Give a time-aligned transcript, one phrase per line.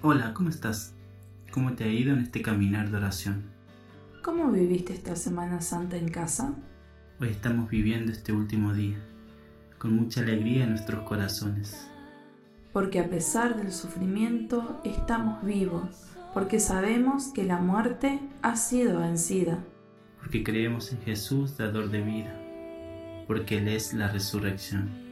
[0.00, 0.94] Hola, ¿cómo estás?
[1.50, 3.50] ¿Cómo te ha ido en este caminar de oración?
[4.22, 6.54] ¿Cómo viviste esta Semana Santa en casa?
[7.20, 8.96] Hoy estamos viviendo este último día,
[9.76, 11.90] con mucha alegría en nuestros corazones.
[12.72, 19.64] Porque a pesar del sufrimiento estamos vivos, porque sabemos que la muerte ha sido vencida.
[20.20, 22.40] Porque creemos en Jesús, dador de vida,
[23.26, 25.07] porque Él es la resurrección.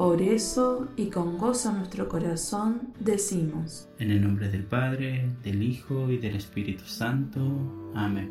[0.00, 5.62] Por eso y con gozo en nuestro corazón decimos, En el nombre del Padre, del
[5.62, 7.42] Hijo y del Espíritu Santo.
[7.94, 8.30] Amén.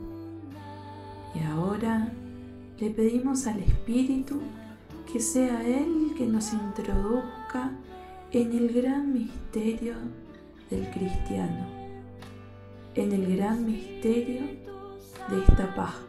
[1.35, 2.11] y ahora
[2.79, 4.41] le pedimos al Espíritu
[5.13, 7.69] que sea Él que nos introduzca
[8.31, 9.93] en el gran misterio
[10.71, 11.67] del cristiano,
[12.95, 14.41] en el gran misterio
[15.29, 16.08] de esta Pascua.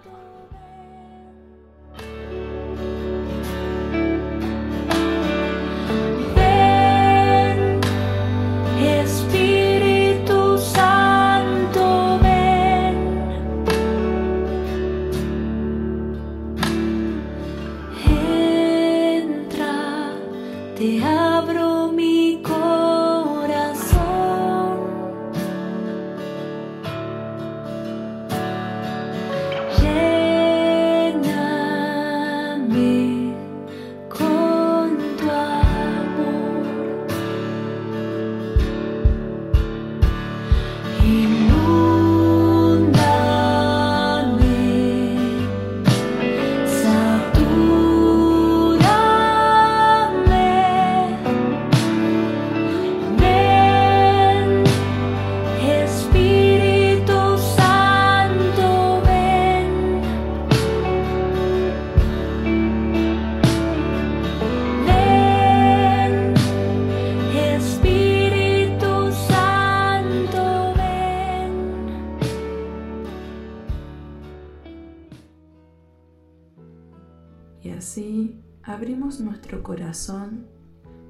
[78.81, 80.49] Abrimos nuestro corazón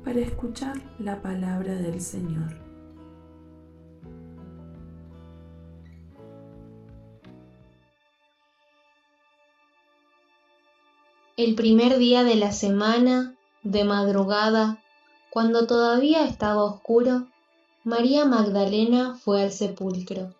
[0.04, 2.60] para escuchar la palabra del Señor.
[11.36, 14.82] El primer día de la semana, de madrugada,
[15.30, 17.28] cuando todavía estaba oscuro,
[17.84, 20.34] María Magdalena fue al sepulcro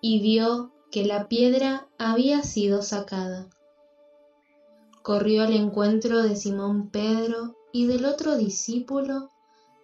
[0.00, 3.50] y vio que la piedra había sido sacada.
[5.08, 9.30] Corrió al encuentro de Simón Pedro y del otro discípulo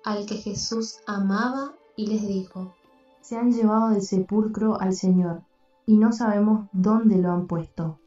[0.04, 2.74] al que Jesús amaba y les dijo,
[3.22, 5.40] Se han llevado del sepulcro al Señor,
[5.86, 7.98] y no sabemos dónde lo han puesto.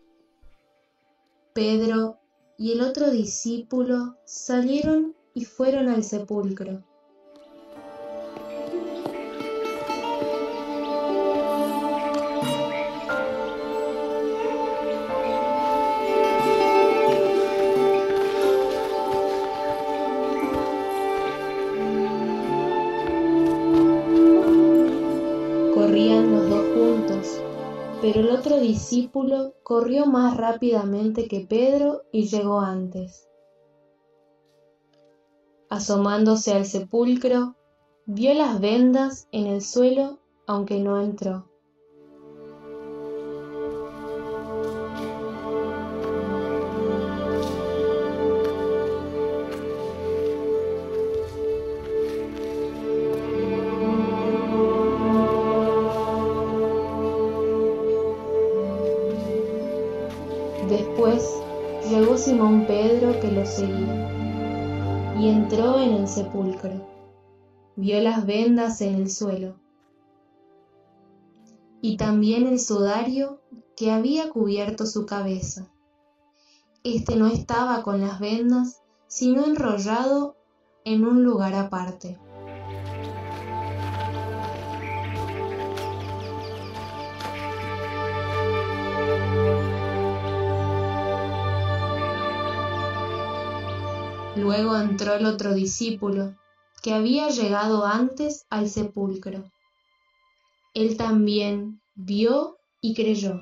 [1.56, 2.18] Pedro
[2.56, 6.84] y el otro discípulo salieron y fueron al sepulcro.
[28.08, 33.28] Pero el otro discípulo corrió más rápidamente que Pedro y llegó antes.
[35.70, 37.58] Asomándose al sepulcro,
[38.06, 41.52] vio las vendas en el suelo, aunque no entró.
[60.70, 61.42] Después
[61.90, 66.86] llegó Simón Pedro que lo seguía y entró en el sepulcro.
[67.76, 69.56] Vio las vendas en el suelo
[71.82, 73.40] y también el sudario
[73.76, 75.72] que había cubierto su cabeza.
[76.84, 80.36] Este no estaba con las vendas, sino enrollado
[80.86, 82.18] en un lugar aparte.
[94.38, 96.36] Luego entró el otro discípulo,
[96.84, 99.52] que había llegado antes al sepulcro.
[100.76, 103.42] Él también vio y creyó.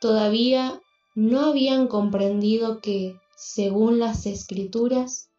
[0.00, 0.80] Todavía
[1.14, 5.30] no habían comprendido que, según las escrituras,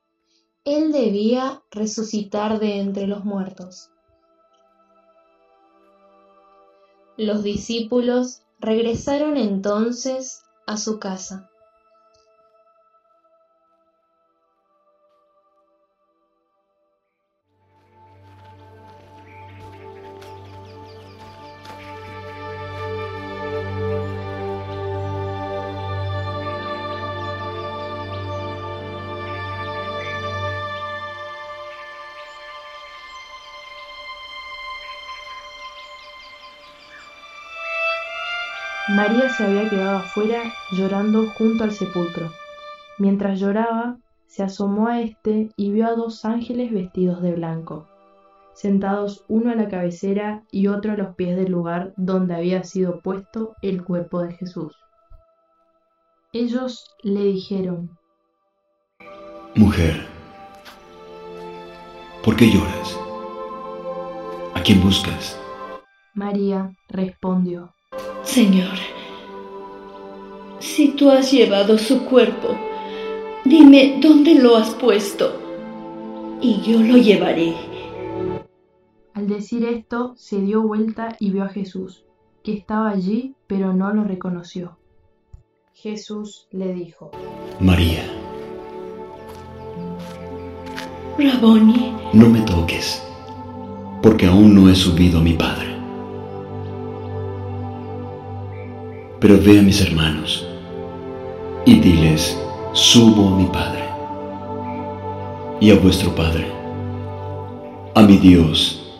[0.64, 3.90] Él debía resucitar de entre los muertos.
[7.18, 11.49] Los discípulos regresaron entonces a su casa.
[38.90, 42.32] María se había quedado afuera llorando junto al sepulcro.
[42.98, 47.88] Mientras lloraba, se asomó a éste y vio a dos ángeles vestidos de blanco,
[48.56, 53.00] sentados uno a la cabecera y otro a los pies del lugar donde había sido
[53.02, 54.76] puesto el cuerpo de Jesús.
[56.34, 57.96] Ellos le dijeron,
[59.54, 60.04] Mujer,
[62.24, 63.00] ¿por qué lloras?
[64.56, 65.40] ¿A quién buscas?
[66.16, 67.72] María respondió,
[68.30, 68.78] Señor,
[70.60, 72.56] si tú has llevado su cuerpo,
[73.44, 75.34] dime dónde lo has puesto
[76.40, 77.56] y yo lo llevaré.
[79.16, 82.06] Al decir esto, se dio vuelta y vio a Jesús,
[82.44, 84.78] que estaba allí, pero no lo reconoció.
[85.74, 87.10] Jesús le dijo,
[87.60, 88.04] María,
[91.18, 93.04] Raboni, no me toques,
[94.04, 95.59] porque aún no he subido a mi Padre.
[99.30, 100.44] Pero ve a mis hermanos
[101.64, 102.36] y diles,
[102.74, 103.84] subo a mi Padre
[105.60, 106.48] y a vuestro Padre,
[107.94, 108.92] a mi Dios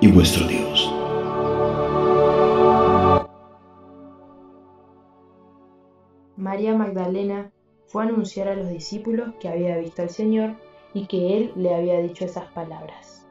[0.00, 0.92] y vuestro Dios.
[6.36, 7.52] María Magdalena
[7.86, 10.56] fue a anunciar a los discípulos que había visto al Señor
[10.92, 13.23] y que Él le había dicho esas palabras.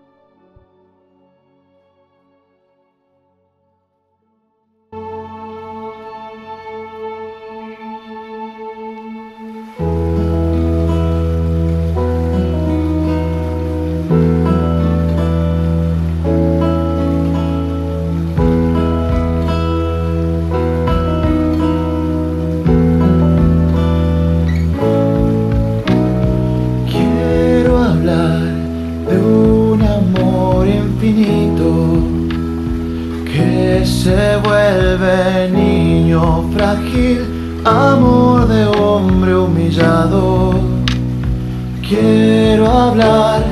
[33.86, 40.54] Se vuelve niño frágil, amor de hombre humillado.
[41.88, 43.44] Quiero hablar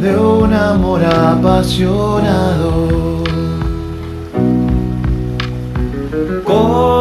[0.00, 2.88] de un amor apasionado.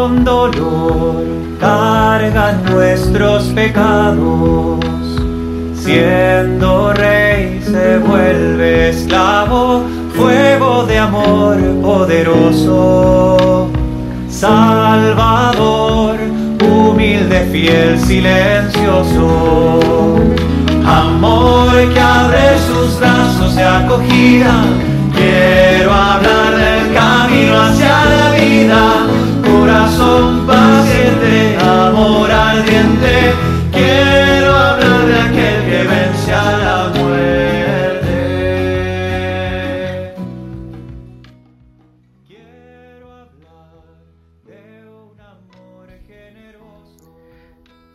[0.07, 1.23] con dolor
[1.59, 4.79] cargan nuestros pecados.
[5.75, 8.86] Siendo rey se vuelve
[11.07, 13.69] amor poderoso.
[14.29, 16.17] Salvador,
[16.61, 19.79] humilde, fiel, silencioso.
[20.85, 24.53] Amor que abre sus brazos de acogida.
[25.15, 28.81] Quiero hablar del camino hacia la vida.
[29.49, 33.33] Corazón paciente, amor ardiente.
[33.71, 35.46] Quiero hablar de aquel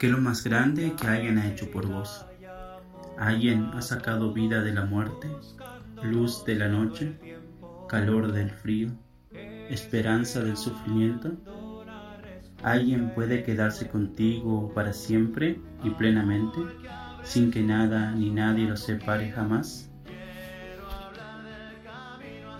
[0.02, 2.26] ¿Qué es lo más grande que alguien ha hecho por vos?
[3.16, 5.30] Alguien ha sacado vida de la muerte,
[6.02, 7.16] luz de la noche,
[7.88, 8.90] calor del frío,
[9.30, 11.30] esperanza del sufrimiento.
[12.64, 16.58] Alguien puede quedarse contigo para siempre y plenamente,
[17.22, 19.88] sin que nada ni nadie lo separe jamás.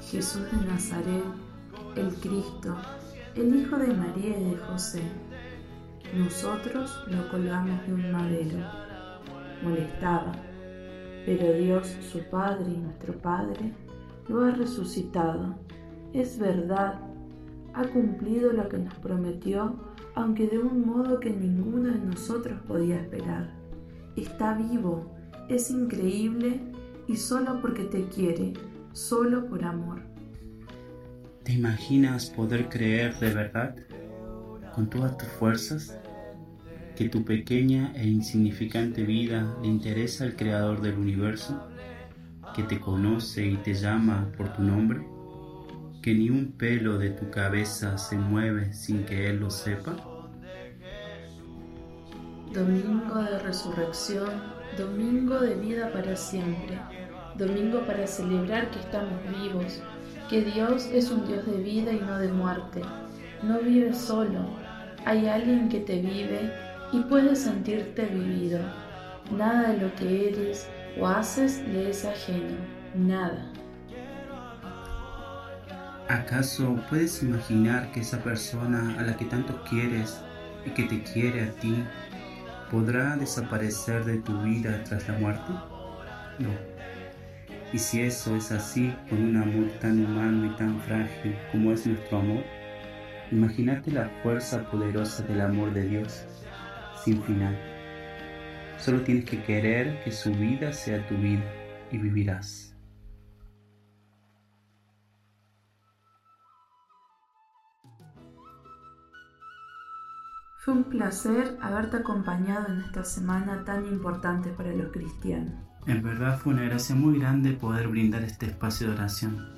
[0.09, 1.25] Jesús de Nazaret,
[1.97, 2.77] el Cristo,
[3.35, 5.03] el Hijo de María y de José.
[6.13, 8.59] Nosotros lo colgamos de un madero.
[9.63, 10.33] Molestaba,
[11.25, 13.73] pero Dios, su Padre y nuestro Padre,
[14.29, 15.55] lo ha resucitado.
[16.13, 17.01] Es verdad,
[17.73, 19.75] ha cumplido lo que nos prometió,
[20.15, 23.51] aunque de un modo que ninguno de nosotros podía esperar.
[24.15, 25.11] Está vivo,
[25.49, 26.61] es increíble
[27.09, 28.53] y solo porque te quiere,
[28.93, 30.03] solo por amor.
[31.43, 33.77] ¿Te imaginas poder creer de verdad,
[34.75, 35.99] con todas tus fuerzas,
[36.97, 41.69] que tu pequeña e insignificante vida le interesa al Creador del universo,
[42.55, 45.01] que te conoce y te llama por tu nombre?
[46.03, 49.97] ¿Que ni un pelo de tu cabeza se mueve sin que Él lo sepa?
[52.53, 54.29] Domingo de resurrección,
[54.77, 56.79] domingo de vida para siempre,
[57.39, 59.81] domingo para celebrar que estamos vivos,
[60.29, 62.83] que Dios es un Dios de vida y no de muerte.
[63.43, 64.47] No vives solo,
[65.07, 66.53] hay alguien que te vive
[66.93, 68.61] y puedes sentirte vivido.
[69.31, 70.69] Nada de lo que eres
[71.01, 72.57] o haces le es ajeno,
[72.95, 73.51] nada.
[76.09, 80.21] ¿Acaso puedes imaginar que esa persona a la que tanto quieres
[80.67, 81.83] y que te quiere a ti
[82.71, 85.53] podrá desaparecer de tu vida tras la muerte?
[86.39, 86.51] No.
[87.73, 91.87] Y si eso es así con un amor tan humano y tan frágil como es
[91.87, 92.45] nuestro amor,
[93.33, 96.27] Imagínate la fuerza poderosa del amor de Dios,
[97.05, 97.59] sin final.
[98.79, 101.45] Solo tienes que querer que su vida sea tu vida
[101.91, 102.75] y vivirás.
[110.65, 115.55] Fue un placer haberte acompañado en esta semana tan importante para los cristianos.
[115.87, 119.49] En verdad fue una gracia muy grande poder brindar este espacio de oración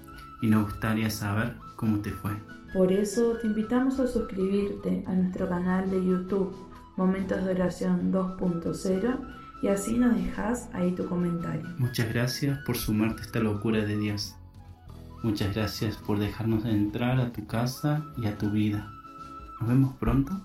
[0.41, 2.33] y nos gustaría saber cómo te fue.
[2.73, 9.19] Por eso te invitamos a suscribirte a nuestro canal de YouTube Momentos de Oración 2.0
[9.63, 11.67] y así nos dejas ahí tu comentario.
[11.79, 14.37] Muchas gracias por sumarte a esta locura de Dios.
[15.23, 18.93] Muchas gracias por dejarnos entrar a tu casa y a tu vida.
[19.59, 20.39] Nos vemos pronto.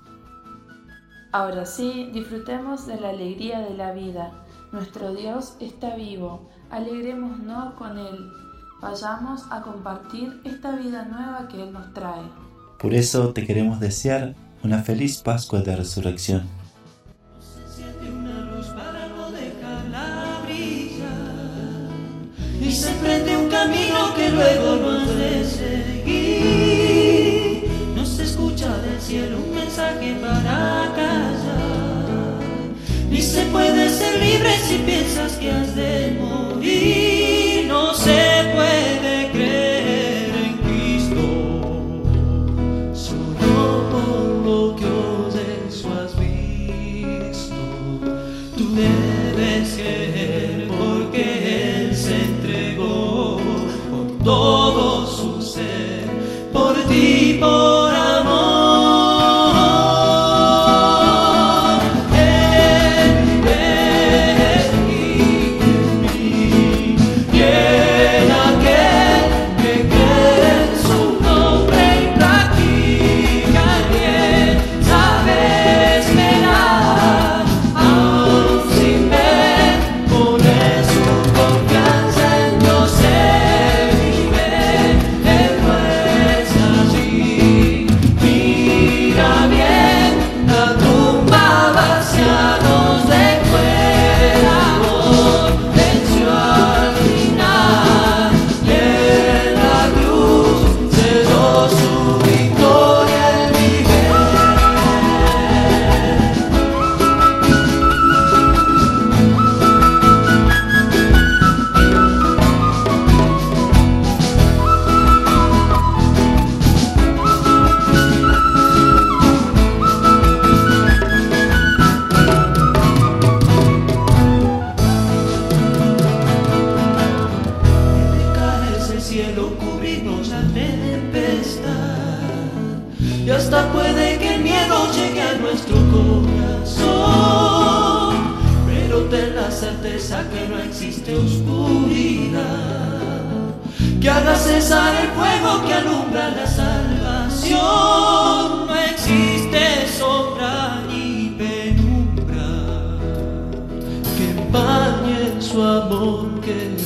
[1.32, 4.32] Ahora sí, disfrutemos de la alegría de la vida.
[4.72, 6.50] Nuestro Dios está vivo.
[6.72, 8.32] Alegrémonos con Él.
[8.82, 12.24] Vayamos a compartir esta vida nueva que Él nos trae.
[12.80, 16.60] Por eso te queremos desear una feliz Pascua de Resurrección.
[22.70, 26.44] y se prende un camino que luego no has de seguir.
[27.96, 32.06] No se escucha del cielo un mensaje para callar,
[33.10, 37.66] ni se puede ser libre si piensas que has de morir.
[37.66, 38.39] No se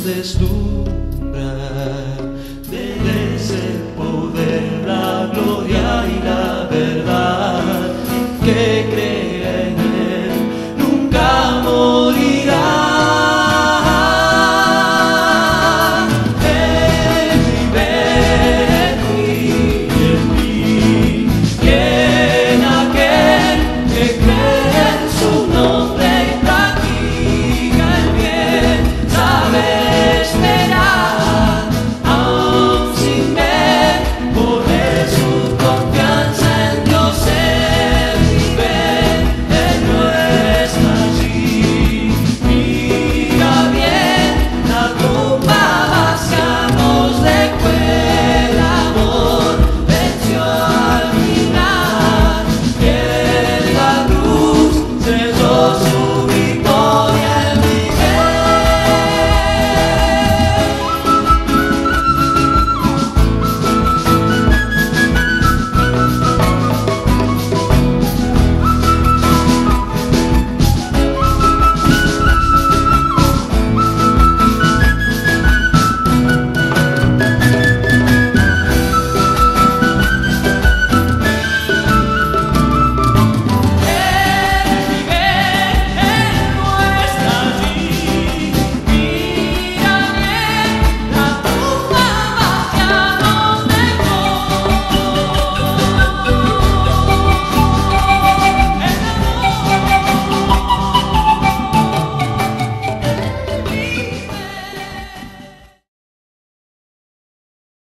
[0.04, 0.53] que empañe